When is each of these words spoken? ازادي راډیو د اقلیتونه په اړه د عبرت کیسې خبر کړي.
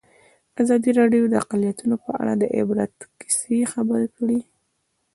ازادي 0.61 0.91
راډیو 0.99 1.23
د 1.29 1.33
اقلیتونه 1.43 1.95
په 2.05 2.11
اړه 2.21 2.33
د 2.37 2.43
عبرت 2.57 2.95
کیسې 3.21 3.59
خبر 3.73 4.01
کړي. 4.17 4.39